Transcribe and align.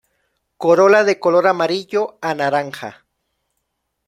Corola 0.57 1.03
de 1.03 1.19
color 1.19 1.45
amarillo 1.45 2.17
a 2.23 2.33
naranja. 2.33 3.05